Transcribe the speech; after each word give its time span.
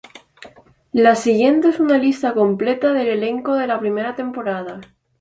La 0.93 1.13
siguiente 1.13 1.69
es 1.69 1.79
una 1.79 1.99
lista 1.99 2.33
completa 2.33 2.91
del 2.91 3.05
elenco 3.07 3.53
de 3.53 3.67
la 3.67 3.79
primera 3.79 4.15
temporada. 4.15 4.81